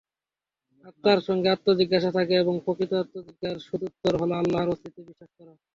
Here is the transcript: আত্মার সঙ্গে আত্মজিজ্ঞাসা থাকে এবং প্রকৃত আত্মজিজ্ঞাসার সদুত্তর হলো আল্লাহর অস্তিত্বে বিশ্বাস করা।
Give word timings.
আত্মার 0.85 1.19
সঙ্গে 1.27 1.47
আত্মজিজ্ঞাসা 1.49 2.11
থাকে 2.17 2.33
এবং 2.37 2.55
প্রকৃত 2.65 2.91
আত্মজিজ্ঞাসার 2.95 3.65
সদুত্তর 3.67 4.13
হলো 4.21 4.33
আল্লাহর 4.35 4.71
অস্তিত্বে 4.73 5.01
বিশ্বাস 5.07 5.31
করা। 5.37 5.53